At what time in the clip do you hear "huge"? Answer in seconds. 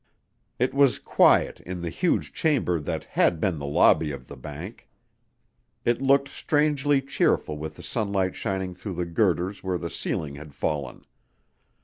1.91-2.33